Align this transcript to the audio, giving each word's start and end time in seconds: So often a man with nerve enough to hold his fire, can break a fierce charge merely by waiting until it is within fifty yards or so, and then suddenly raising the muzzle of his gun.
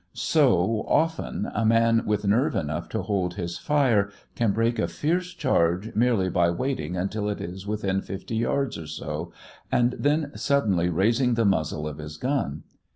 So 0.15 0.83
often 0.87 1.51
a 1.53 1.63
man 1.63 2.07
with 2.07 2.25
nerve 2.25 2.55
enough 2.55 2.89
to 2.89 3.03
hold 3.03 3.35
his 3.35 3.59
fire, 3.59 4.09
can 4.33 4.51
break 4.51 4.79
a 4.79 4.87
fierce 4.87 5.31
charge 5.31 5.93
merely 5.93 6.27
by 6.27 6.49
waiting 6.49 6.97
until 6.97 7.29
it 7.29 7.39
is 7.39 7.67
within 7.67 8.01
fifty 8.01 8.37
yards 8.37 8.79
or 8.79 8.87
so, 8.87 9.31
and 9.71 9.93
then 9.99 10.31
suddenly 10.35 10.89
raising 10.89 11.35
the 11.35 11.45
muzzle 11.45 11.87
of 11.87 11.99
his 11.99 12.17
gun. 12.17 12.63